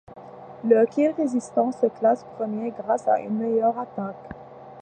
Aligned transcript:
Le 0.63 0.83
Kirghizistan 0.87 1.71
se 1.71 1.85
classe 1.85 2.25
premier 2.35 2.71
grâce 2.71 3.07
à 3.07 3.19
une 3.19 3.37
meilleure 3.37 3.77
attaque. 3.77 4.31